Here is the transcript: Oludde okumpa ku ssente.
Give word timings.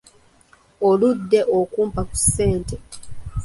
Oludde 0.87 1.39
okumpa 1.57 2.01
ku 2.09 2.15
ssente. 2.21 2.75